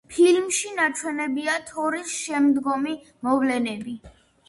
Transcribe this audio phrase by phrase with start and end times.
[0.11, 3.99] ფილმში ნაჩვენებია თორის შემდგომი მოვლენები.